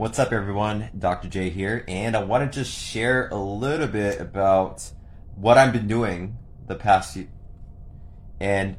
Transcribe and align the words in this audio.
What's 0.00 0.18
up, 0.18 0.32
everyone? 0.32 0.88
Dr. 0.98 1.28
J 1.28 1.50
here, 1.50 1.84
and 1.86 2.16
I 2.16 2.24
want 2.24 2.50
to 2.50 2.58
just 2.58 2.72
share 2.72 3.28
a 3.28 3.36
little 3.36 3.86
bit 3.86 4.18
about 4.18 4.92
what 5.36 5.58
I've 5.58 5.74
been 5.74 5.88
doing 5.88 6.38
the 6.66 6.74
past 6.74 7.12
few, 7.12 7.28
and 8.40 8.78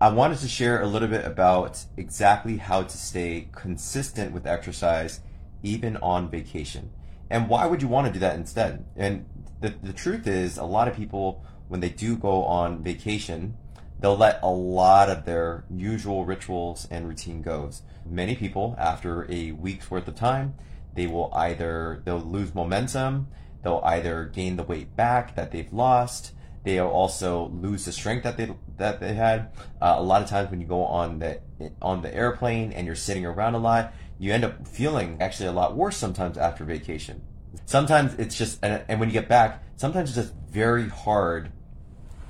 I 0.00 0.08
wanted 0.08 0.38
to 0.38 0.48
share 0.48 0.82
a 0.82 0.88
little 0.88 1.06
bit 1.06 1.24
about 1.24 1.84
exactly 1.96 2.56
how 2.56 2.82
to 2.82 2.98
stay 2.98 3.48
consistent 3.52 4.32
with 4.32 4.44
exercise 4.44 5.20
even 5.62 5.96
on 5.98 6.28
vacation. 6.28 6.90
And 7.30 7.48
why 7.48 7.66
would 7.66 7.80
you 7.80 7.86
want 7.86 8.08
to 8.08 8.12
do 8.12 8.18
that 8.18 8.34
instead? 8.34 8.84
And 8.96 9.26
the, 9.60 9.72
the 9.80 9.92
truth 9.92 10.26
is, 10.26 10.58
a 10.58 10.64
lot 10.64 10.88
of 10.88 10.96
people, 10.96 11.44
when 11.68 11.78
they 11.78 11.90
do 11.90 12.16
go 12.16 12.42
on 12.42 12.82
vacation, 12.82 13.56
they'll 14.00 14.16
let 14.16 14.40
a 14.42 14.50
lot 14.50 15.10
of 15.10 15.24
their 15.24 15.64
usual 15.70 16.24
rituals 16.24 16.88
and 16.90 17.06
routine 17.06 17.42
goes. 17.42 17.82
Many 18.06 18.34
people, 18.34 18.74
after 18.78 19.30
a 19.30 19.52
week's 19.52 19.90
worth 19.90 20.08
of 20.08 20.14
time, 20.14 20.54
they 20.94 21.06
will 21.06 21.30
either 21.34 22.02
they'll 22.04 22.18
lose 22.18 22.54
momentum, 22.54 23.28
they'll 23.62 23.82
either 23.84 24.24
gain 24.24 24.56
the 24.56 24.62
weight 24.62 24.96
back 24.96 25.36
that 25.36 25.52
they've 25.52 25.72
lost, 25.72 26.32
they'll 26.64 26.88
also 26.88 27.48
lose 27.48 27.84
the 27.84 27.92
strength 27.92 28.24
that 28.24 28.36
they 28.36 28.52
that 28.78 29.00
they 29.00 29.14
had. 29.14 29.52
Uh, 29.80 29.94
a 29.98 30.02
lot 30.02 30.22
of 30.22 30.28
times 30.28 30.50
when 30.50 30.60
you 30.60 30.66
go 30.66 30.84
on 30.84 31.18
the 31.18 31.40
on 31.80 32.02
the 32.02 32.14
airplane 32.14 32.72
and 32.72 32.86
you're 32.86 32.96
sitting 32.96 33.24
around 33.24 33.54
a 33.54 33.58
lot, 33.58 33.92
you 34.18 34.32
end 34.32 34.44
up 34.44 34.66
feeling 34.66 35.18
actually 35.20 35.46
a 35.46 35.52
lot 35.52 35.76
worse 35.76 35.96
sometimes 35.96 36.38
after 36.38 36.64
vacation. 36.64 37.22
Sometimes 37.66 38.14
it's 38.14 38.36
just 38.36 38.58
and, 38.62 38.82
and 38.88 38.98
when 38.98 39.08
you 39.08 39.12
get 39.12 39.28
back, 39.28 39.62
sometimes 39.76 40.10
it's 40.10 40.26
just 40.26 40.34
very 40.50 40.88
hard 40.88 41.52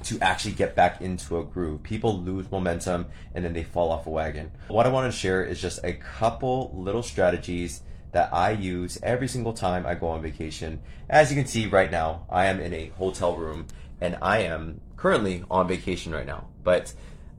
to 0.04 0.18
actually 0.20 0.52
get 0.52 0.74
back 0.74 1.00
into 1.00 1.38
a 1.38 1.44
groove. 1.44 1.82
People 1.82 2.18
lose 2.18 2.50
momentum 2.50 3.06
and 3.34 3.44
then 3.44 3.52
they 3.52 3.64
fall 3.64 3.90
off 3.90 4.06
a 4.06 4.10
wagon. 4.10 4.50
What 4.68 4.86
I 4.86 4.90
want 4.90 5.12
to 5.12 5.18
share 5.18 5.44
is 5.44 5.60
just 5.60 5.80
a 5.84 5.92
couple 5.92 6.72
little 6.74 7.02
strategies 7.02 7.82
that 8.12 8.32
I 8.32 8.50
use 8.50 8.98
every 9.02 9.28
single 9.28 9.52
time 9.52 9.86
I 9.86 9.94
go 9.94 10.08
on 10.08 10.22
vacation. 10.22 10.80
As 11.08 11.30
you 11.30 11.36
can 11.36 11.46
see 11.46 11.66
right 11.66 11.90
now, 11.90 12.26
I 12.30 12.46
am 12.46 12.60
in 12.60 12.72
a 12.74 12.88
hotel 12.96 13.36
room 13.36 13.66
and 14.00 14.16
I 14.20 14.38
am 14.38 14.80
currently 14.96 15.44
on 15.50 15.68
vacation 15.68 16.12
right 16.12 16.26
now. 16.26 16.48
But 16.62 16.92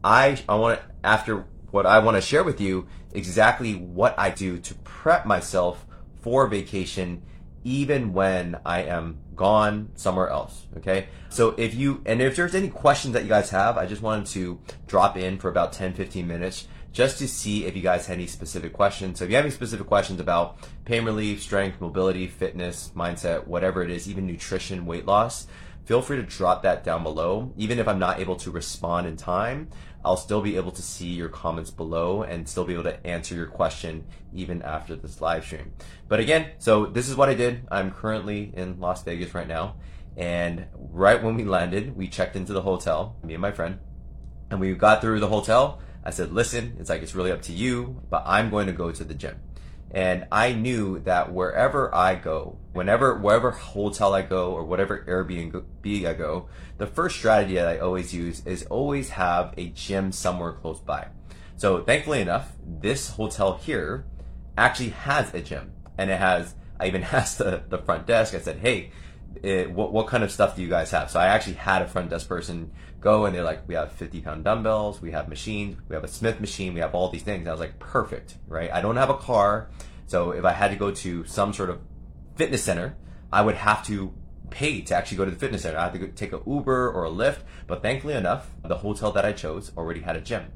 I 0.04 0.42
I 0.48 0.56
want 0.56 0.80
to 0.80 0.86
after 1.04 1.46
what 1.72 1.86
I 1.86 2.00
want 2.00 2.18
to 2.18 2.22
share 2.22 2.44
with 2.44 2.62
you 2.62 2.88
exactly 3.14 3.76
what 3.76 4.18
I 4.18 4.30
do 4.30 4.58
to 4.60 4.76
prep 4.76 5.26
myself 5.26 5.86
for 6.22 6.48
vacation 6.48 7.24
even 7.64 8.14
when 8.14 8.60
I 8.66 8.84
am 8.84 9.20
gone 9.42 9.90
somewhere 9.96 10.30
else. 10.30 10.68
Okay. 10.78 11.08
So 11.30 11.56
if 11.58 11.74
you, 11.74 12.04
and 12.06 12.22
if 12.22 12.36
there's 12.36 12.54
any 12.54 12.70
questions 12.70 13.16
that 13.16 13.24
you 13.24 13.30
guys 13.30 13.50
have, 13.50 13.76
I 13.76 13.88
just 13.88 14.04
wanted 14.04 14.28
to 14.28 14.60
drop 14.86 15.18
in 15.18 15.40
for 15.40 15.50
about 15.50 15.74
10, 15.74 15.96
15 15.96 16.28
minutes 16.28 16.68
just 16.92 17.18
to 17.18 17.28
see 17.28 17.66
if 17.66 17.76
you 17.76 17.82
guys 17.82 18.06
had 18.06 18.18
any 18.18 18.28
specific 18.28 18.72
questions. 18.72 19.18
So 19.18 19.26
if 19.26 19.32
you 19.32 19.38
have 19.38 19.46
any 19.46 19.52
specific 19.52 19.88
questions 19.88 20.20
about 20.20 20.58
pain 20.86 21.06
relief, 21.06 21.42
strength, 21.42 21.82
mobility, 21.82 22.28
fitness, 22.28 22.92
mindset, 22.96 23.48
whatever 23.48 23.82
it 23.82 23.90
is, 23.90 24.08
even 24.08 24.28
nutrition, 24.28 24.86
weight 24.86 25.08
loss, 25.08 25.48
feel 25.86 26.02
free 26.02 26.18
to 26.18 26.24
drop 26.24 26.64
that 26.64 26.84
down 26.84 27.04
below. 27.04 27.54
Even 27.58 27.80
if 27.80 27.88
I'm 27.88 28.00
not 28.00 28.20
able 28.20 28.36
to 28.38 28.52
respond 28.52 29.08
in 29.08 29.18
time, 29.18 29.70
I'll 30.04 30.18
still 30.18 30.42
be 30.42 30.56
able 30.56 30.72
to 30.72 30.82
see 30.82 31.10
your 31.10 31.30
comments 31.30 31.70
below 31.70 32.24
and 32.24 32.48
still 32.48 32.66
be 32.66 32.74
able 32.74 32.84
to 32.84 33.06
answer 33.06 33.36
your 33.36 33.48
question 33.48 34.06
even 34.34 34.62
after 34.62 34.96
this 34.96 35.22
live 35.22 35.46
stream. 35.46 35.74
But 36.08 36.20
again, 36.20 36.52
so 36.58 36.86
this 36.88 37.08
is 37.08 37.16
what 37.16 37.30
I 37.30 37.36
did. 37.36 37.68
I'm 37.70 37.92
currently 37.92 38.52
in 38.56 38.80
Las 38.80 39.04
Vegas 39.04 39.34
right 39.36 39.48
now. 39.48 39.76
And 40.18 40.66
right 40.76 41.22
when 41.24 41.36
we 41.36 41.44
landed, 41.44 41.96
we 41.96 42.08
checked 42.08 42.36
into 42.36 42.52
the 42.52 42.62
hotel, 42.62 43.16
me 43.24 43.34
and 43.34 43.42
my 43.42 43.52
friend, 43.52 43.80
and 44.50 44.60
we 44.60 44.74
got 44.74 45.02
through 45.02 45.20
the 45.20 45.28
hotel. 45.28 45.82
I 46.04 46.10
said, 46.10 46.34
listen, 46.34 46.76
it's 46.80 46.90
like, 46.90 47.04
it's 47.04 47.16
really 47.16 47.32
up 47.32 47.44
to 47.44 47.54
you, 47.54 48.02
but 48.10 48.24
I'm 48.26 48.50
going 48.50 48.68
to 48.68 48.74
go 48.74 48.92
to 48.92 49.04
the 49.04 49.14
gym. 49.14 49.40
And 49.94 50.26
I 50.32 50.54
knew 50.54 51.00
that 51.00 51.34
wherever 51.34 51.94
I 51.94 52.16
go, 52.16 52.58
whenever, 52.72 53.18
wherever 53.18 53.52
hotel 53.52 54.14
I 54.14 54.22
go 54.22 54.54
or 54.54 54.64
whatever 54.64 55.04
Airbnb 55.06 56.06
I 56.06 56.14
go, 56.14 56.48
the 56.78 56.88
first 56.88 57.18
strategy 57.18 57.56
that 57.56 57.68
I 57.68 57.80
always 57.80 58.14
use 58.14 58.46
is 58.46 58.64
always 58.64 59.10
have 59.12 59.54
a 59.58 59.68
gym 59.70 60.14
somewhere 60.14 60.54
close 60.54 60.80
by. 60.80 61.10
So 61.58 61.84
thankfully 61.84 62.22
enough, 62.22 62.54
this 62.66 63.10
hotel 63.10 63.58
here 63.58 64.06
actually 64.58 64.90
has 64.90 65.34
a 65.34 65.42
gym 65.42 65.74
and 65.98 66.10
it 66.10 66.20
has, 66.20 66.56
I 66.80 66.88
even 66.88 67.04
asked 67.12 67.38
the, 67.38 67.64
the 67.68 67.78
front 67.78 68.08
desk, 68.08 68.34
I 68.34 68.40
said, 68.40 68.60
hey, 68.60 68.92
it, 69.44 69.72
what, 69.72 69.92
what 69.92 70.08
kind 70.08 70.24
of 70.24 70.32
stuff 70.32 70.56
do 70.56 70.62
you 70.62 70.68
guys 70.68 70.92
have? 70.92 71.10
So 71.10 71.20
I 71.20 71.28
actually 71.28 71.54
had 71.54 71.82
a 71.82 71.88
front 71.88 72.10
desk 72.10 72.28
person 72.28 72.72
go 73.00 73.26
and 73.26 73.36
they're 73.36 73.44
like, 73.44 73.68
we 73.68 73.76
have 73.76 73.92
50 73.92 74.22
pound 74.22 74.44
dumbbells, 74.44 75.02
we 75.02 75.12
have 75.12 75.28
machines, 75.28 75.78
we 75.90 75.96
have 75.96 76.04
a 76.04 76.08
Smith 76.08 76.40
machine, 76.40 76.74
we 76.74 76.80
have 76.80 76.94
all 76.94 77.10
these 77.10 77.24
things. 77.24 77.48
I 77.48 77.52
was 77.52 77.60
like, 77.60 77.80
perfect, 77.80 78.38
right? 78.48 78.72
I 78.72 78.82
don't 78.82 78.98
have 78.98 79.10
a 79.10 79.18
car. 79.18 79.70
So 80.06 80.32
if 80.32 80.46
I 80.46 80.52
had 80.52 80.72
to 80.72 80.78
go 80.78 80.92
to 80.92 81.26
some 81.26 81.54
sort 81.54 81.70
of 81.70 81.80
fitness 82.36 82.64
center, 82.64 82.98
I 83.32 83.42
would 83.42 83.56
have 83.56 83.86
to 83.88 84.14
pay 84.50 84.82
to 84.82 84.96
actually 84.96 85.18
go 85.18 85.26
to 85.26 85.32
the 85.32 85.38
fitness 85.38 85.64
center. 85.64 85.78
I 85.78 85.90
had 85.90 85.94
to 85.94 86.08
take 86.10 86.34
a 86.34 86.42
Uber 86.46 86.92
or 86.92 87.06
a 87.06 87.10
Lyft, 87.10 87.40
but 87.66 87.82
thankfully 87.82 88.14
enough, 88.14 88.52
the 88.64 88.78
hotel 88.78 89.12
that 89.14 89.26
I 89.26 89.32
chose 89.32 89.72
already 89.76 90.02
had 90.02 90.16
a 90.16 90.22
gym. 90.22 90.52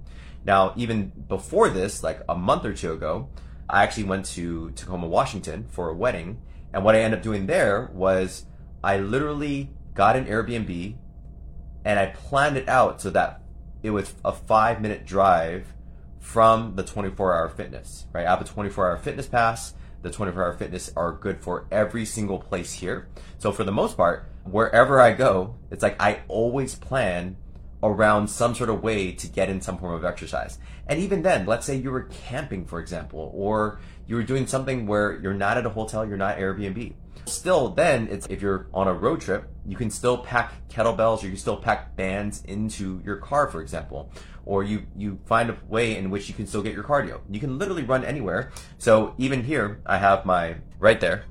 Now, 0.46 0.74
even 0.76 1.12
before 1.28 1.70
this, 1.70 2.04
like 2.04 2.22
a 2.30 2.36
month 2.36 2.66
or 2.66 2.74
two 2.74 2.94
ago, 2.94 3.30
I 3.68 3.84
actually 3.84 4.04
went 4.04 4.26
to 4.28 4.72
Tacoma, 4.72 5.08
Washington 5.08 5.66
for 5.70 5.90
a 5.90 5.96
wedding. 5.96 6.42
And 6.72 6.84
what 6.84 6.94
I 6.94 7.00
ended 7.00 7.20
up 7.20 7.24
doing 7.24 7.48
there 7.48 7.90
was 7.94 8.46
I 8.86 8.98
literally 8.98 9.72
got 9.96 10.16
an 10.16 10.26
Airbnb 10.26 10.96
and 11.84 12.00
I 12.00 12.06
planned 12.06 12.56
it 12.56 12.70
out 12.70 13.02
so 13.02 13.10
that 13.10 13.42
it 13.82 13.90
was 13.90 14.14
a 14.24 14.32
five 14.32 14.80
minute 14.80 15.08
drive 15.08 15.74
from 16.20 16.76
the 16.76 16.84
24 16.84 17.34
hour 17.34 17.50
fitness, 17.50 18.06
right? 18.14 18.28
I 18.28 18.30
have 18.30 18.42
a 18.42 18.46
24 18.46 18.88
hour 18.88 18.98
fitness 18.98 19.26
pass. 19.26 19.74
The 20.04 20.12
24 20.12 20.44
hour 20.44 20.54
fitness 20.54 20.92
are 20.96 21.14
good 21.14 21.42
for 21.42 21.66
every 21.72 22.06
single 22.06 22.38
place 22.38 22.74
here. 22.74 23.08
So 23.40 23.52
for 23.52 23.64
the 23.64 23.72
most 23.72 23.98
part, 23.98 24.30
wherever 24.44 25.02
I 25.02 25.14
go, 25.14 25.56
it's 25.72 25.82
like 25.82 26.00
I 26.00 26.20
always 26.28 26.76
plan 26.76 27.38
around 27.82 28.28
some 28.28 28.54
sort 28.54 28.70
of 28.70 28.84
way 28.84 29.12
to 29.14 29.28
get 29.28 29.50
in 29.50 29.62
some 29.62 29.80
form 29.80 29.96
of 29.96 30.06
exercise. 30.06 30.60
And 30.88 31.00
even 31.00 31.24
then, 31.24 31.48
let's 31.48 31.66
say 31.66 31.76
you 31.76 31.90
were 31.90 32.04
camping, 32.04 32.66
for 32.66 32.80
example, 32.80 33.32
or 33.34 33.80
you 34.06 34.16
were 34.16 34.24
doing 34.24 34.46
something 34.46 34.86
where 34.86 35.20
you're 35.20 35.34
not 35.34 35.58
at 35.58 35.66
a 35.66 35.70
hotel, 35.70 36.06
you're 36.06 36.18
not 36.18 36.38
Airbnb. 36.38 36.94
Still, 37.28 37.70
then 37.70 38.08
it's 38.10 38.28
if 38.28 38.42
you're 38.42 38.68
on 38.74 38.88
a 38.88 38.94
road 38.94 39.22
trip, 39.22 39.50
you 39.66 39.76
can 39.76 39.90
still 39.90 40.18
pack 40.18 40.68
kettlebells 40.70 41.22
or 41.22 41.26
you 41.26 41.32
can 41.32 41.40
still 41.40 41.58
pack 41.58 41.96
bands 41.96 42.44
into 42.46 43.02
your 43.04 43.18
car, 43.18 43.48
for 43.48 43.62
example. 43.62 44.12
Or 44.46 44.64
you, 44.64 44.84
you 44.96 45.20
find 45.26 45.50
a 45.50 45.58
way 45.68 45.98
in 45.98 46.12
which 46.12 46.28
you 46.28 46.36
can 46.36 46.46
still 46.46 46.62
get 46.62 46.74
your 46.74 46.84
cardio. 46.84 47.22
You 47.30 47.40
can 47.40 47.58
literally 47.58 47.84
run 47.84 48.06
anywhere. 48.06 48.52
So 48.78 49.16
even 49.18 49.44
here, 49.44 49.82
I 49.86 49.98
have 49.98 50.26
my, 50.26 50.58
right 50.78 51.00
there, 51.00 51.24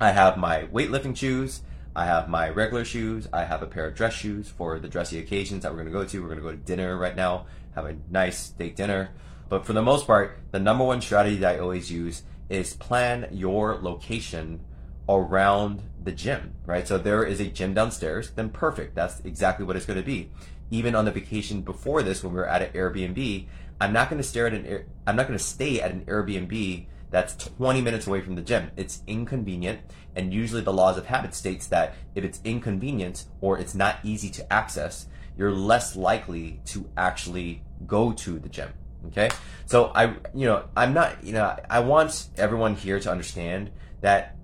I 0.00 0.10
have 0.12 0.38
my 0.38 0.64
weightlifting 0.72 1.16
shoes. 1.16 1.62
I 1.94 2.06
have 2.06 2.28
my 2.28 2.48
regular 2.48 2.84
shoes. 2.84 3.28
I 3.32 3.44
have 3.44 3.62
a 3.62 3.66
pair 3.66 3.86
of 3.86 3.94
dress 3.94 4.14
shoes 4.14 4.48
for 4.48 4.78
the 4.78 4.88
dressy 4.88 5.18
occasions 5.18 5.62
that 5.62 5.70
we're 5.70 5.84
going 5.84 5.86
to 5.86 5.92
go 5.92 6.04
to. 6.04 6.20
We're 6.20 6.28
going 6.28 6.40
to 6.40 6.44
go 6.44 6.50
to 6.50 6.56
dinner 6.56 6.96
right 6.96 7.14
now, 7.14 7.46
have 7.74 7.84
a 7.84 7.96
nice 8.10 8.38
steak 8.38 8.74
dinner. 8.74 9.10
But 9.48 9.66
for 9.66 9.74
the 9.74 9.82
most 9.82 10.06
part, 10.06 10.38
the 10.50 10.58
number 10.58 10.84
one 10.84 11.00
strategy 11.00 11.36
that 11.36 11.56
I 11.56 11.58
always 11.58 11.92
use 11.92 12.22
is 12.48 12.74
plan 12.74 13.28
your 13.30 13.76
location 13.76 14.60
around 15.08 15.82
the 16.02 16.12
gym, 16.12 16.54
right? 16.66 16.86
So 16.86 16.98
there 16.98 17.24
is 17.24 17.40
a 17.40 17.46
gym 17.46 17.74
downstairs, 17.74 18.30
then 18.30 18.50
perfect. 18.50 18.94
That's 18.94 19.20
exactly 19.20 19.64
what 19.64 19.76
it's 19.76 19.86
going 19.86 19.98
to 19.98 20.04
be. 20.04 20.30
Even 20.70 20.94
on 20.94 21.04
the 21.04 21.10
vacation 21.10 21.62
before 21.62 22.02
this, 22.02 22.22
when 22.22 22.32
we 22.32 22.38
were 22.38 22.48
at 22.48 22.62
an 22.62 22.72
Airbnb, 22.72 23.46
I'm 23.80 23.92
not 23.92 24.08
going 24.08 24.20
to 24.20 24.26
stare 24.26 24.46
at 24.46 24.54
an, 24.54 24.84
I'm 25.06 25.16
not 25.16 25.26
going 25.26 25.38
to 25.38 25.44
stay 25.44 25.80
at 25.80 25.90
an 25.90 26.04
Airbnb 26.06 26.86
that's 27.14 27.36
20 27.36 27.80
minutes 27.80 28.08
away 28.08 28.20
from 28.22 28.34
the 28.34 28.42
gym. 28.42 28.72
It's 28.76 29.02
inconvenient. 29.06 29.80
And 30.16 30.34
usually 30.34 30.62
the 30.62 30.72
laws 30.72 30.98
of 30.98 31.06
habit 31.06 31.32
states 31.34 31.68
that 31.68 31.94
if 32.16 32.24
it's 32.24 32.40
inconvenient 32.44 33.26
or 33.40 33.56
it's 33.56 33.72
not 33.72 33.98
easy 34.02 34.30
to 34.30 34.52
access, 34.52 35.06
you're 35.38 35.52
less 35.52 35.94
likely 35.94 36.60
to 36.66 36.90
actually 36.96 37.62
go 37.86 38.12
to 38.12 38.40
the 38.40 38.48
gym. 38.48 38.70
Okay. 39.08 39.30
So 39.66 39.92
I, 39.94 40.06
you 40.34 40.46
know, 40.46 40.64
I'm 40.76 40.92
not, 40.92 41.22
you 41.22 41.32
know, 41.32 41.56
I 41.70 41.80
want 41.80 42.28
everyone 42.36 42.74
here 42.74 42.98
to 42.98 43.10
understand 43.10 43.70
that 44.00 44.34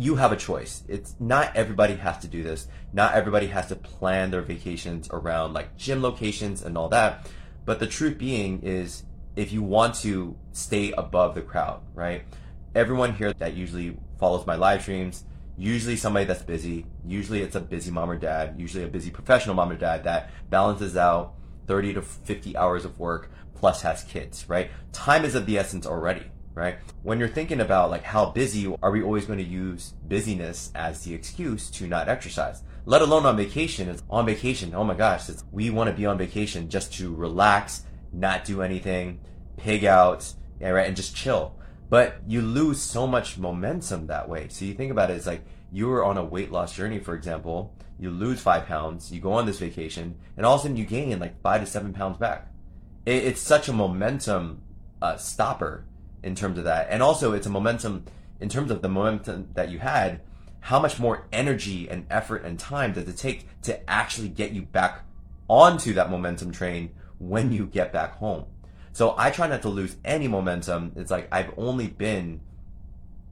you 0.00 0.14
have 0.14 0.32
a 0.32 0.36
choice. 0.36 0.82
It's 0.88 1.14
not 1.20 1.54
everybody 1.54 1.94
has 1.96 2.16
to 2.20 2.26
do 2.26 2.42
this. 2.42 2.68
Not 2.90 3.12
everybody 3.14 3.48
has 3.48 3.66
to 3.68 3.76
plan 3.76 4.30
their 4.30 4.40
vacations 4.40 5.10
around 5.12 5.52
like 5.52 5.76
gym 5.76 6.00
locations 6.00 6.62
and 6.62 6.78
all 6.78 6.88
that. 6.88 7.30
But 7.66 7.80
the 7.80 7.86
truth 7.86 8.16
being 8.16 8.62
is 8.62 9.04
if 9.36 9.52
you 9.52 9.62
want 9.62 9.96
to 9.96 10.38
stay 10.52 10.92
above 10.92 11.34
the 11.34 11.42
crowd, 11.42 11.82
right? 11.92 12.22
Everyone 12.74 13.14
here 13.14 13.34
that 13.34 13.52
usually 13.52 13.98
follows 14.18 14.46
my 14.46 14.54
live 14.54 14.80
streams, 14.80 15.24
usually 15.58 15.96
somebody 15.96 16.24
that's 16.24 16.42
busy, 16.42 16.86
usually 17.04 17.42
it's 17.42 17.54
a 17.54 17.60
busy 17.60 17.90
mom 17.90 18.10
or 18.10 18.16
dad, 18.16 18.54
usually 18.56 18.84
a 18.84 18.88
busy 18.88 19.10
professional 19.10 19.54
mom 19.54 19.70
or 19.70 19.76
dad 19.76 20.04
that 20.04 20.30
balances 20.48 20.96
out 20.96 21.34
30 21.66 21.92
to 21.92 22.00
50 22.00 22.56
hours 22.56 22.86
of 22.86 22.98
work 22.98 23.30
plus 23.54 23.82
has 23.82 24.02
kids, 24.04 24.48
right? 24.48 24.70
Time 24.94 25.26
is 25.26 25.34
of 25.34 25.44
the 25.44 25.58
essence 25.58 25.86
already 25.86 26.24
right? 26.54 26.78
When 27.02 27.18
you're 27.18 27.28
thinking 27.28 27.60
about 27.60 27.90
like 27.90 28.02
how 28.02 28.30
busy 28.30 28.74
are 28.82 28.90
we 28.90 29.02
always 29.02 29.26
going 29.26 29.38
to 29.38 29.44
use 29.44 29.94
busyness 30.08 30.70
as 30.74 31.04
the 31.04 31.14
excuse 31.14 31.70
to 31.70 31.86
not 31.86 32.08
exercise? 32.08 32.62
Let 32.86 33.02
alone 33.02 33.26
on 33.26 33.36
vacation. 33.36 33.88
It's 33.88 34.02
on 34.10 34.26
vacation. 34.26 34.74
Oh 34.74 34.84
my 34.84 34.94
gosh, 34.94 35.28
we 35.52 35.70
want 35.70 35.90
to 35.90 35.96
be 35.96 36.06
on 36.06 36.18
vacation 36.18 36.68
just 36.68 36.92
to 36.94 37.14
relax, 37.14 37.84
not 38.12 38.44
do 38.44 38.62
anything, 38.62 39.20
pig 39.56 39.84
out, 39.84 40.32
right, 40.60 40.86
and 40.86 40.96
just 40.96 41.14
chill. 41.14 41.54
But 41.88 42.16
you 42.26 42.40
lose 42.40 42.80
so 42.80 43.06
much 43.06 43.36
momentum 43.36 44.06
that 44.06 44.28
way. 44.28 44.48
So 44.48 44.64
you 44.64 44.74
think 44.74 44.92
about 44.92 45.10
it, 45.10 45.16
it's 45.16 45.26
like 45.26 45.44
you 45.72 45.88
were 45.88 46.04
on 46.04 46.16
a 46.16 46.24
weight 46.24 46.50
loss 46.50 46.74
journey, 46.74 46.98
for 46.98 47.14
example, 47.14 47.74
you 47.98 48.10
lose 48.10 48.40
five 48.40 48.66
pounds, 48.66 49.12
you 49.12 49.20
go 49.20 49.32
on 49.32 49.44
this 49.44 49.58
vacation, 49.58 50.16
and 50.36 50.46
all 50.46 50.54
of 50.54 50.60
a 50.60 50.62
sudden 50.62 50.76
you 50.76 50.86
gain 50.86 51.18
like 51.18 51.40
five 51.42 51.60
to 51.60 51.66
seven 51.66 51.92
pounds 51.92 52.16
back. 52.16 52.50
It, 53.04 53.24
it's 53.24 53.40
such 53.40 53.68
a 53.68 53.72
momentum 53.72 54.62
uh, 55.02 55.16
stopper 55.16 55.84
in 56.22 56.34
terms 56.34 56.58
of 56.58 56.64
that. 56.64 56.88
And 56.90 57.02
also, 57.02 57.32
it's 57.32 57.46
a 57.46 57.50
momentum 57.50 58.04
in 58.40 58.48
terms 58.48 58.70
of 58.70 58.82
the 58.82 58.88
momentum 58.88 59.48
that 59.54 59.70
you 59.70 59.78
had. 59.78 60.20
How 60.60 60.78
much 60.78 60.98
more 60.98 61.26
energy 61.32 61.88
and 61.88 62.06
effort 62.10 62.44
and 62.44 62.58
time 62.58 62.92
does 62.92 63.08
it 63.08 63.16
take 63.16 63.46
to 63.62 63.90
actually 63.90 64.28
get 64.28 64.52
you 64.52 64.62
back 64.62 65.04
onto 65.48 65.94
that 65.94 66.10
momentum 66.10 66.52
train 66.52 66.90
when 67.18 67.52
you 67.52 67.66
get 67.66 67.92
back 67.92 68.16
home? 68.16 68.44
So 68.92 69.14
I 69.16 69.30
try 69.30 69.48
not 69.48 69.62
to 69.62 69.68
lose 69.68 69.96
any 70.04 70.28
momentum. 70.28 70.92
It's 70.96 71.10
like 71.10 71.28
I've 71.32 71.52
only 71.56 71.86
been 71.86 72.40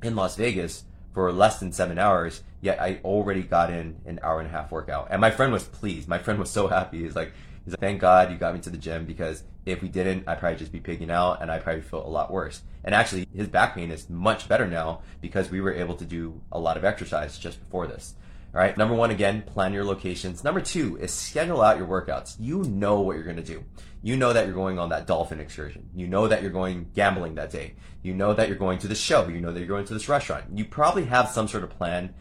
in 0.03 0.17
Las 0.17 0.37
Vegas 0.37 0.85
for 1.13 1.33
less 1.33 1.59
than 1.59 1.73
seven 1.73 1.99
hours, 1.99 2.43
yet 2.61 2.81
I 2.81 3.01
already 3.05 3.43
got 3.43 3.71
in 3.71 3.97
an 4.07 4.21
hour 4.23 4.39
and 4.39 4.49
a 4.49 4.53
half 4.53 4.71
workout. 4.71 5.09
And 5.11 5.21
my 5.21 5.31
friend 5.31 5.53
was 5.53 5.65
pleased. 5.65 6.09
My 6.09 6.19
friend 6.19 6.39
was 6.39 6.51
so 6.51 6.69
happy. 6.69 7.03
He's 7.03 7.17
like, 7.17 7.33
he's 7.69 7.75
like, 7.75 7.81
thank 7.81 8.01
God 8.01 8.31
you 8.33 8.39
got 8.39 8.55
me 8.55 8.61
to 8.61 8.71
the 8.71 8.79
gym 8.79 9.05
because 9.05 9.45
if 9.67 9.83
we 9.83 9.89
didn't, 9.89 10.27
I'd 10.27 10.39
probably 10.39 10.59
just 10.59 10.73
be 10.73 10.81
pigging 10.81 11.11
out 11.11 11.43
and 11.43 11.51
I'd 11.51 11.63
probably 11.63 11.83
feel 11.83 12.07
a 12.07 12.09
lot 12.09 12.33
worse. 12.33 12.63
And 12.83 12.95
actually, 12.95 13.29
his 13.35 13.47
back 13.47 13.75
pain 13.75 13.91
is 13.91 14.09
much 14.09 14.49
better 14.49 14.67
now 14.67 15.03
because 15.21 15.51
we 15.51 15.61
were 15.61 15.75
able 15.75 15.95
to 15.97 16.07
do 16.07 16.41
a 16.51 16.59
lot 16.59 16.79
of 16.79 16.85
exercise 16.85 17.39
just 17.39 17.61
before 17.61 17.87
this. 17.87 18.15
All 18.55 18.61
right. 18.61 18.75
Number 18.79 18.95
one, 18.95 19.11
again, 19.11 19.43
plan 19.43 19.75
your 19.75 19.85
locations. 19.85 20.43
Number 20.43 20.63
two 20.63 20.97
is 20.97 21.13
schedule 21.13 21.61
out 21.61 21.77
your 21.77 21.87
workouts. 21.87 22.37
You 22.41 22.63
know 22.63 23.03
what 23.03 23.17
you're 23.17 23.25
going 23.25 23.37
to 23.37 23.43
do. 23.43 23.63
You 24.03 24.17
know 24.17 24.33
that 24.33 24.47
you're 24.47 24.55
going 24.55 24.79
on 24.79 24.89
that 24.89 25.07
dolphin 25.07 25.41
excursion. 25.41 25.91
You 25.95 26.07
know 26.07 26.29
that 26.29 26.41
you're 26.41 26.51
going 26.51 26.89
gambling 26.95 27.35
that 27.35 27.51
day. 27.51 27.75
You 28.03 28.15
know 28.15 28.33
that 28.33 28.49
you're 28.49 28.57
going 28.57 28.79
to 28.79 28.89
the 28.89 28.95
show. 28.95 29.29
You 29.29 29.43
know 29.43 29.53
that 29.53 29.59
you're 29.59 29.69
going 29.69 29.85
to 29.85 29.93
this 29.93 30.09
restaurant. 30.09 30.45
You 30.55 30.65
probably 30.65 31.05
have 31.05 31.29
some 31.29 31.49
sort 31.49 31.65
of 31.65 31.71
plan. 31.71 32.15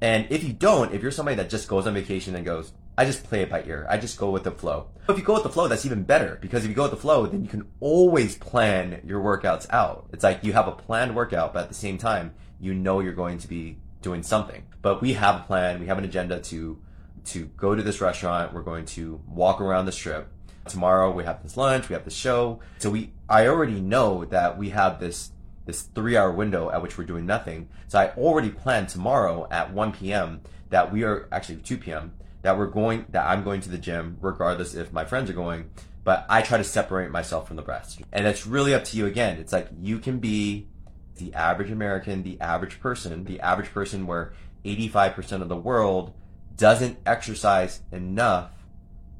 And 0.00 0.26
if 0.30 0.42
you 0.42 0.54
don't, 0.54 0.94
if 0.94 1.02
you're 1.02 1.10
somebody 1.10 1.36
that 1.36 1.50
just 1.50 1.68
goes 1.68 1.86
on 1.86 1.92
vacation 1.92 2.34
and 2.34 2.46
goes, 2.46 2.72
I 2.96 3.04
just 3.04 3.24
play 3.24 3.42
it 3.42 3.50
by 3.50 3.64
ear. 3.64 3.86
I 3.90 3.98
just 3.98 4.18
go 4.18 4.30
with 4.30 4.44
the 4.44 4.52
flow. 4.52 4.88
If 5.08 5.18
you 5.18 5.24
go 5.24 5.34
with 5.34 5.42
the 5.42 5.48
flow, 5.50 5.66
that's 5.66 5.84
even 5.84 6.04
better 6.04 6.38
because 6.40 6.64
if 6.64 6.68
you 6.70 6.76
go 6.76 6.82
with 6.82 6.92
the 6.92 6.96
flow, 6.96 7.26
then 7.26 7.42
you 7.42 7.50
can 7.50 7.66
always 7.80 8.36
plan 8.36 9.00
your 9.04 9.20
workouts 9.20 9.66
out. 9.70 10.06
It's 10.12 10.22
like 10.22 10.44
you 10.44 10.52
have 10.52 10.68
a 10.68 10.72
planned 10.72 11.16
workout, 11.16 11.52
but 11.52 11.64
at 11.64 11.68
the 11.68 11.74
same 11.74 11.98
time, 11.98 12.34
you 12.60 12.72
know 12.72 13.00
you're 13.00 13.12
going 13.12 13.38
to 13.38 13.48
be 13.48 13.78
doing 14.00 14.22
something. 14.22 14.64
But 14.80 15.02
we 15.02 15.14
have 15.14 15.40
a 15.40 15.44
plan. 15.44 15.80
We 15.80 15.86
have 15.86 15.98
an 15.98 16.04
agenda 16.04 16.40
to 16.40 16.78
to 17.26 17.46
go 17.56 17.74
to 17.74 17.82
this 17.82 18.00
restaurant. 18.00 18.52
We're 18.52 18.62
going 18.62 18.84
to 18.86 19.20
walk 19.26 19.60
around 19.60 19.86
the 19.86 19.92
strip. 19.92 20.30
Tomorrow 20.66 21.10
we 21.10 21.24
have 21.24 21.42
this 21.42 21.56
lunch. 21.56 21.88
We 21.88 21.94
have 21.94 22.04
this 22.04 22.14
show. 22.14 22.60
So 22.78 22.90
we 22.90 23.12
I 23.28 23.48
already 23.48 23.80
know 23.80 24.24
that 24.26 24.56
we 24.56 24.70
have 24.70 25.00
this 25.00 25.32
this 25.66 25.82
three 25.82 26.16
hour 26.16 26.30
window 26.30 26.70
at 26.70 26.82
which 26.82 26.96
we're 26.96 27.04
doing 27.04 27.26
nothing. 27.26 27.68
So 27.88 27.98
I 27.98 28.10
already 28.10 28.50
planned 28.50 28.88
tomorrow 28.88 29.48
at 29.50 29.72
1 29.72 29.92
p.m. 29.92 30.42
that 30.70 30.92
we 30.92 31.02
are 31.02 31.28
actually 31.32 31.56
2 31.56 31.78
p.m. 31.78 32.12
that 32.44 32.58
we're 32.58 32.66
going 32.66 33.06
that 33.08 33.26
I'm 33.26 33.42
going 33.42 33.62
to 33.62 33.70
the 33.70 33.78
gym 33.78 34.18
regardless 34.20 34.74
if 34.74 34.92
my 34.92 35.06
friends 35.06 35.30
are 35.30 35.34
going. 35.34 35.70
But 36.04 36.26
I 36.28 36.42
try 36.42 36.58
to 36.58 36.64
separate 36.64 37.10
myself 37.10 37.48
from 37.48 37.56
the 37.56 37.62
rest. 37.62 38.02
And 38.12 38.26
it's 38.26 38.46
really 38.46 38.74
up 38.74 38.84
to 38.84 38.96
you 38.98 39.06
again. 39.06 39.38
It's 39.38 39.52
like 39.52 39.68
you 39.80 39.98
can 39.98 40.18
be 40.18 40.68
the 41.16 41.32
average 41.32 41.70
American, 41.70 42.22
the 42.22 42.38
average 42.42 42.80
person, 42.80 43.24
the 43.24 43.40
average 43.40 43.72
person 43.72 44.06
where 44.06 44.34
85% 44.66 45.40
of 45.40 45.48
the 45.48 45.56
world 45.56 46.12
doesn't 46.54 46.98
exercise 47.06 47.80
enough 47.90 48.50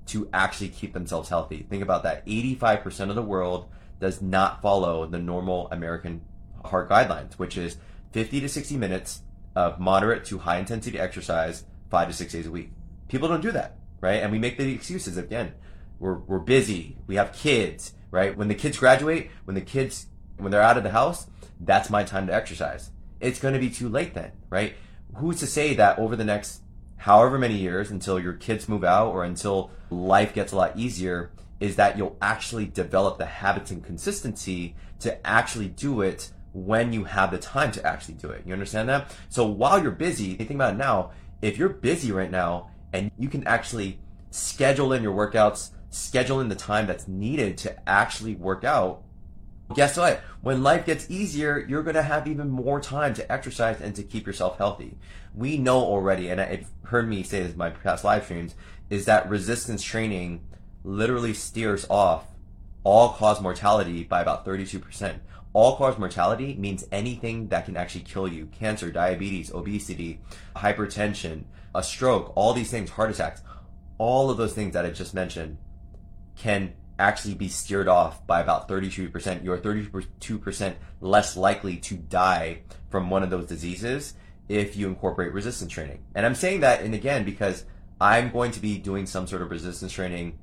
to 0.08 0.28
actually 0.34 0.68
keep 0.68 0.92
themselves 0.92 1.30
healthy. 1.30 1.66
Think 1.70 1.82
about 1.82 2.02
that. 2.02 2.26
85% 2.26 3.08
of 3.08 3.14
the 3.14 3.22
world 3.22 3.70
does 4.00 4.20
not 4.20 4.60
follow 4.60 5.06
the 5.06 5.18
normal 5.18 5.68
American 5.70 6.20
heart 6.62 6.90
guidelines, 6.90 7.34
which 7.34 7.56
is 7.56 7.78
50 8.12 8.42
to 8.42 8.48
60 8.50 8.76
minutes 8.76 9.22
of 9.56 9.80
moderate 9.80 10.26
to 10.26 10.36
high 10.36 10.58
intensity 10.58 10.98
exercise 10.98 11.64
five 11.88 12.08
to 12.08 12.12
six 12.12 12.34
days 12.34 12.46
a 12.46 12.50
week. 12.50 12.70
People 13.08 13.28
don't 13.28 13.42
do 13.42 13.52
that, 13.52 13.78
right? 14.00 14.22
And 14.22 14.32
we 14.32 14.38
make 14.38 14.56
the 14.58 14.72
excuses 14.72 15.16
again. 15.16 15.52
We're, 15.98 16.18
we're 16.18 16.38
busy. 16.38 16.98
We 17.06 17.16
have 17.16 17.32
kids, 17.32 17.94
right? 18.10 18.36
When 18.36 18.48
the 18.48 18.54
kids 18.54 18.78
graduate, 18.78 19.30
when 19.44 19.54
the 19.54 19.60
kids, 19.60 20.06
when 20.36 20.50
they're 20.50 20.62
out 20.62 20.76
of 20.76 20.82
the 20.82 20.90
house, 20.90 21.26
that's 21.60 21.90
my 21.90 22.02
time 22.02 22.26
to 22.26 22.34
exercise. 22.34 22.90
It's 23.20 23.38
going 23.38 23.54
to 23.54 23.60
be 23.60 23.70
too 23.70 23.88
late 23.88 24.14
then, 24.14 24.32
right? 24.50 24.74
Who's 25.16 25.38
to 25.40 25.46
say 25.46 25.74
that 25.74 25.98
over 25.98 26.16
the 26.16 26.24
next 26.24 26.62
however 26.96 27.38
many 27.38 27.56
years 27.56 27.90
until 27.90 28.18
your 28.18 28.32
kids 28.32 28.68
move 28.68 28.82
out 28.82 29.12
or 29.12 29.24
until 29.24 29.70
life 29.90 30.34
gets 30.34 30.52
a 30.52 30.56
lot 30.56 30.76
easier 30.76 31.30
is 31.60 31.76
that 31.76 31.96
you'll 31.96 32.16
actually 32.20 32.66
develop 32.66 33.18
the 33.18 33.26
habits 33.26 33.70
and 33.70 33.84
consistency 33.84 34.74
to 35.00 35.26
actually 35.26 35.68
do 35.68 36.00
it 36.00 36.30
when 36.52 36.92
you 36.92 37.04
have 37.04 37.30
the 37.30 37.38
time 37.38 37.70
to 37.72 37.86
actually 37.86 38.14
do 38.14 38.30
it. 38.30 38.42
You 38.46 38.52
understand 38.52 38.88
that? 38.88 39.14
So 39.28 39.46
while 39.46 39.82
you're 39.82 39.92
busy, 39.92 40.34
think 40.34 40.50
about 40.50 40.74
it 40.74 40.78
now, 40.78 41.10
if 41.42 41.58
you're 41.58 41.68
busy 41.68 42.10
right 42.12 42.30
now 42.30 42.70
and 42.94 43.10
you 43.18 43.28
can 43.28 43.44
actually 43.46 43.98
schedule 44.30 44.92
in 44.92 45.02
your 45.02 45.12
workouts, 45.12 45.70
schedule 45.90 46.40
in 46.40 46.48
the 46.48 46.54
time 46.54 46.86
that's 46.86 47.08
needed 47.08 47.58
to 47.58 47.88
actually 47.88 48.36
work 48.36 48.62
out, 48.62 49.02
guess 49.74 49.96
what? 49.96 50.20
When 50.42 50.62
life 50.62 50.86
gets 50.86 51.10
easier, 51.10 51.66
you're 51.68 51.82
going 51.82 51.96
to 51.96 52.02
have 52.02 52.28
even 52.28 52.48
more 52.50 52.80
time 52.80 53.12
to 53.14 53.32
exercise 53.32 53.80
and 53.80 53.96
to 53.96 54.04
keep 54.04 54.26
yourself 54.26 54.58
healthy. 54.58 54.96
We 55.34 55.58
know 55.58 55.78
already, 55.78 56.28
and 56.28 56.40
I've 56.40 56.70
heard 56.84 57.08
me 57.08 57.24
say 57.24 57.42
this 57.42 57.52
in 57.52 57.58
my 57.58 57.70
past 57.70 58.04
live 58.04 58.24
streams, 58.24 58.54
is 58.90 59.06
that 59.06 59.28
resistance 59.28 59.82
training 59.82 60.46
literally 60.84 61.34
steers 61.34 61.84
off 61.90 62.26
all 62.84 63.14
cause 63.14 63.40
mortality 63.40 64.04
by 64.04 64.20
about 64.20 64.46
32%. 64.46 65.18
All 65.54 65.76
cause 65.76 65.98
mortality 65.98 66.56
means 66.58 66.84
anything 66.90 67.48
that 67.48 67.64
can 67.64 67.76
actually 67.76 68.02
kill 68.02 68.26
you 68.26 68.46
cancer, 68.46 68.90
diabetes, 68.90 69.54
obesity, 69.54 70.20
hypertension, 70.56 71.44
a 71.74 71.82
stroke, 71.82 72.32
all 72.34 72.52
these 72.52 72.70
things, 72.72 72.90
heart 72.90 73.10
attacks, 73.10 73.40
all 73.96 74.30
of 74.30 74.36
those 74.36 74.52
things 74.52 74.74
that 74.74 74.84
I 74.84 74.90
just 74.90 75.14
mentioned 75.14 75.58
can 76.36 76.74
actually 76.98 77.34
be 77.34 77.48
steered 77.48 77.86
off 77.86 78.26
by 78.26 78.40
about 78.40 78.68
32%. 78.68 79.44
You're 79.44 79.58
32% 79.58 80.74
less 81.00 81.36
likely 81.36 81.76
to 81.76 81.96
die 81.96 82.62
from 82.90 83.08
one 83.08 83.22
of 83.22 83.30
those 83.30 83.46
diseases 83.46 84.14
if 84.48 84.76
you 84.76 84.88
incorporate 84.88 85.32
resistance 85.32 85.72
training. 85.72 86.02
And 86.16 86.26
I'm 86.26 86.34
saying 86.34 86.60
that, 86.60 86.82
and 86.82 86.94
again, 86.94 87.24
because 87.24 87.64
I'm 88.00 88.30
going 88.30 88.50
to 88.52 88.60
be 88.60 88.78
doing 88.78 89.06
some 89.06 89.28
sort 89.28 89.42
of 89.42 89.50
resistance 89.50 89.92
training 89.92 90.38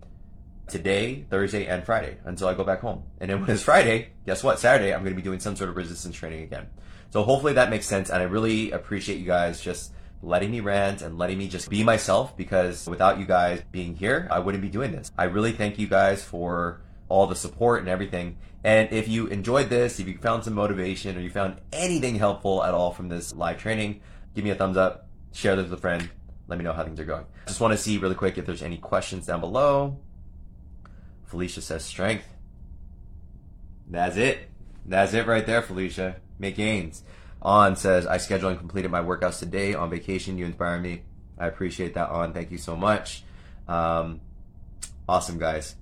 today, 0.72 1.26
Thursday, 1.30 1.68
and 1.68 1.86
Friday 1.86 2.18
until 2.26 2.48
I 2.48 2.54
go 2.54 2.64
back 2.64 2.82
home. 2.82 3.04
And 3.20 3.30
then 3.30 3.42
when 3.42 3.50
it's 3.50 3.64
Friday, 3.64 4.10
guess 4.26 4.44
what? 4.44 4.60
Saturday, 4.60 4.94
I'm 4.94 5.02
going 5.02 5.14
to 5.14 5.22
be 5.22 5.22
doing 5.22 5.40
some 5.40 5.56
sort 5.56 5.70
of 5.70 5.76
resistance 5.76 6.16
training 6.16 6.44
again. 6.44 6.68
So 7.12 7.24
hopefully 7.24 7.54
that 7.54 7.70
makes 7.70 7.86
sense. 7.86 8.10
And 8.10 8.22
I 8.22 8.26
really 8.26 8.72
appreciate 8.72 9.20
you 9.20 9.26
guys 9.26 9.62
just 9.62 9.94
letting 10.24 10.52
me 10.52 10.60
rant 10.60 11.02
and 11.02 11.18
letting 11.18 11.38
me 11.38 11.48
just 11.48 11.70
be 11.70 11.84
myself 11.84 12.38
because 12.38 12.88
without 12.88 13.20
you 13.20 13.26
guys 13.26 13.62
being 13.72 13.96
here, 13.96 14.28
I 14.32 14.40
wouldn't 14.40 14.62
be 14.62 14.70
doing 14.70 14.92
this. 14.92 15.12
I 15.18 15.26
really 15.26 15.52
thank 15.52 15.80
you 15.80 15.88
guys 15.88 16.24
for 16.24 16.82
all 17.10 17.28
the 17.28 17.36
support 17.36 17.82
and 17.82 17.90
everything. 17.90 18.38
And 18.64 18.92
if 18.94 19.08
you 19.08 19.28
enjoyed 19.28 19.70
this, 19.70 20.00
if 20.00 20.08
you 20.08 20.18
found 20.18 20.44
some 20.44 20.54
motivation 20.54 21.18
or 21.18 21.22
you 21.22 21.30
found 21.30 21.60
anything 21.74 22.16
helpful 22.16 22.64
at 22.64 22.74
all 22.74 22.92
from 22.92 23.10
this 23.10 23.34
live 23.34 23.60
training, 23.60 24.02
give 24.36 24.44
me 24.44 24.52
a 24.52 24.56
thumbs 24.56 24.78
up, 24.78 25.08
share 25.34 25.56
this 25.56 25.64
with 25.64 25.80
a 25.80 25.82
friend, 25.82 26.10
let 26.48 26.58
me 26.58 26.64
know 26.64 26.74
how 26.74 26.84
things 26.84 27.00
are 27.00 27.06
going. 27.06 27.26
Just 27.48 27.60
want 27.60 27.74
to 27.74 27.78
see 27.78 27.98
really 27.98 28.16
quick 28.16 28.38
if 28.38 28.46
there's 28.46 28.62
any 28.62 28.78
questions 28.78 29.26
down 29.26 29.42
below. 29.42 29.98
Felicia 31.32 31.62
says 31.62 31.86
strength. 31.86 32.26
That's 33.90 34.18
it. 34.18 34.50
That's 34.86 35.14
it 35.14 35.26
right 35.26 35.46
there, 35.46 35.62
Felicia. 35.62 36.18
Make 36.38 36.58
gains. 36.58 37.04
On 37.42 37.78
says, 37.78 38.06
I 38.06 38.18
scheduled 38.18 38.52
and 38.52 38.60
completed 38.60 38.92
my 38.92 39.02
workouts 39.02 39.40
today 39.40 39.74
on 39.74 39.90
vacation. 39.90 40.38
You 40.38 40.46
inspire 40.46 40.80
me. 40.80 41.04
I 41.40 41.48
appreciate 41.48 41.94
that, 41.94 42.10
On. 42.10 42.34
Thank 42.34 42.52
you 42.52 42.58
so 42.58 42.76
much. 42.76 43.24
Um, 43.68 44.20
awesome, 45.08 45.40
guys. 45.40 45.76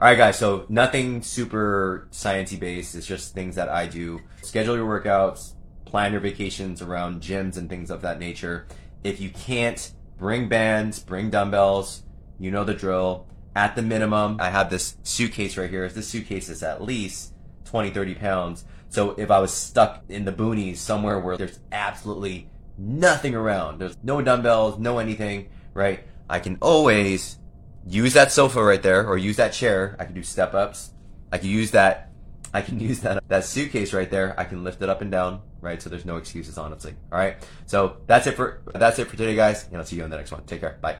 All 0.00 0.08
right, 0.08 0.18
guys. 0.18 0.38
So 0.38 0.66
nothing 0.68 1.22
super 1.22 2.08
sciencey 2.10 2.58
based. 2.58 2.96
It's 2.96 3.06
just 3.06 3.32
things 3.32 3.54
that 3.54 3.68
I 3.68 3.86
do. 3.86 4.20
Schedule 4.42 4.74
your 4.74 5.00
workouts, 5.00 5.52
plan 5.84 6.10
your 6.10 6.20
vacations 6.20 6.82
around 6.82 7.22
gyms 7.22 7.56
and 7.56 7.70
things 7.70 7.92
of 7.92 8.02
that 8.02 8.18
nature. 8.18 8.66
If 9.04 9.20
you 9.20 9.30
can't, 9.30 9.92
bring 10.18 10.48
bands, 10.48 10.98
bring 10.98 11.30
dumbbells. 11.30 12.02
You 12.40 12.50
know 12.50 12.64
the 12.64 12.74
drill. 12.74 13.28
At 13.56 13.74
the 13.74 13.80
minimum, 13.80 14.36
I 14.38 14.50
have 14.50 14.68
this 14.68 14.98
suitcase 15.02 15.56
right 15.56 15.70
here. 15.70 15.88
This 15.88 16.06
suitcase 16.06 16.50
is 16.50 16.62
at 16.62 16.82
least 16.82 17.32
20, 17.64 17.88
30 17.88 18.14
pounds. 18.16 18.66
So 18.90 19.12
if 19.12 19.30
I 19.30 19.38
was 19.38 19.50
stuck 19.50 20.04
in 20.10 20.26
the 20.26 20.32
boonies 20.32 20.76
somewhere 20.76 21.18
where 21.18 21.38
there's 21.38 21.58
absolutely 21.72 22.50
nothing 22.76 23.34
around, 23.34 23.78
there's 23.78 23.96
no 24.02 24.20
dumbbells, 24.20 24.78
no 24.78 24.98
anything, 24.98 25.48
right? 25.72 26.04
I 26.28 26.38
can 26.38 26.58
always 26.60 27.38
use 27.88 28.12
that 28.12 28.30
sofa 28.30 28.62
right 28.62 28.82
there 28.82 29.08
or 29.08 29.16
use 29.16 29.36
that 29.36 29.54
chair. 29.54 29.96
I 29.98 30.04
can 30.04 30.14
do 30.14 30.22
step 30.22 30.52
ups. 30.52 30.90
I 31.32 31.38
can 31.38 31.48
use 31.48 31.70
that. 31.70 32.10
I 32.52 32.60
can 32.60 32.78
use 32.90 33.00
that, 33.00 33.26
that 33.28 33.46
suitcase 33.46 33.94
right 33.94 34.10
there. 34.10 34.38
I 34.38 34.44
can 34.44 34.64
lift 34.64 34.82
it 34.82 34.90
up 34.90 35.00
and 35.00 35.10
down, 35.10 35.40
right? 35.62 35.80
So 35.80 35.88
there's 35.88 36.04
no 36.04 36.18
excuses, 36.18 36.58
honestly. 36.58 36.94
All 37.10 37.18
right. 37.18 37.36
So 37.64 37.96
that's 38.06 38.26
it 38.26 38.32
for, 38.32 38.60
that's 38.74 38.98
it 38.98 39.06
for 39.06 39.16
today, 39.16 39.34
guys. 39.34 39.66
And 39.68 39.78
I'll 39.78 39.86
see 39.86 39.96
you 39.96 40.04
in 40.04 40.10
the 40.10 40.18
next 40.18 40.30
one. 40.30 40.44
Take 40.44 40.60
care. 40.60 40.76
Bye. 40.82 40.94